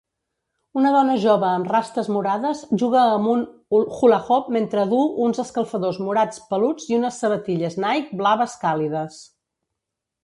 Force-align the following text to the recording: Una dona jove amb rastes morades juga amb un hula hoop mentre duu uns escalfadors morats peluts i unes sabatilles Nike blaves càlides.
Una 0.79 0.91
dona 0.93 1.17
jove 1.25 1.49
amb 1.57 1.67
rastes 1.73 2.09
morades 2.15 2.63
juga 2.83 3.03
amb 3.17 3.29
un 3.33 3.43
hula 3.99 4.19
hoop 4.31 4.49
mentre 4.57 4.87
duu 4.95 5.05
uns 5.27 5.43
escalfadors 5.45 6.01
morats 6.09 6.43
peluts 6.55 6.91
i 6.95 6.99
unes 7.01 7.21
sabatilles 7.25 7.79
Nike 7.87 8.23
blaves 8.25 8.59
càlides. 8.67 9.23